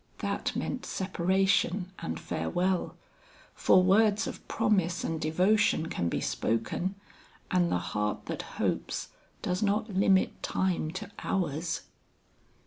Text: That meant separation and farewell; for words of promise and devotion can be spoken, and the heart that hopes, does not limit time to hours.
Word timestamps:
That 0.17 0.55
meant 0.55 0.83
separation 0.83 1.91
and 1.99 2.19
farewell; 2.19 2.95
for 3.53 3.83
words 3.83 4.25
of 4.25 4.47
promise 4.47 5.03
and 5.03 5.21
devotion 5.21 5.89
can 5.89 6.09
be 6.09 6.19
spoken, 6.19 6.95
and 7.51 7.71
the 7.71 7.77
heart 7.93 8.25
that 8.25 8.41
hopes, 8.57 9.09
does 9.43 9.61
not 9.61 9.93
limit 9.95 10.41
time 10.41 10.89
to 10.93 11.11
hours. 11.19 11.81